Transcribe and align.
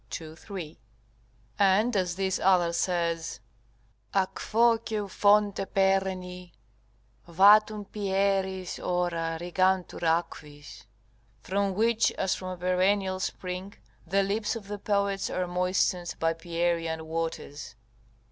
2, 0.09 0.35
3.] 0.35 0.79
and 1.59 1.95
as 1.95 2.15
this 2.15 2.39
other 2.39 2.73
says, 2.73 3.39
"A 4.15 4.25
quo, 4.25 4.79
ceu 4.79 5.07
fonte 5.07 5.63
perenni, 5.75 6.51
Vatum 7.27 7.85
Pieriis 7.85 8.83
ora 8.83 9.37
rigantur 9.39 9.99
aquis" 10.01 10.87
["From 11.41 11.75
which, 11.75 12.11
as 12.13 12.33
from 12.33 12.47
a 12.47 12.57
perennial 12.57 13.19
spring, 13.19 13.75
the 14.07 14.23
lips 14.23 14.55
of 14.55 14.67
the 14.69 14.79
poets 14.79 15.29
are 15.29 15.45
moistened 15.45 16.15
by 16.19 16.33
Pierian 16.33 17.03
waters." 17.05 17.75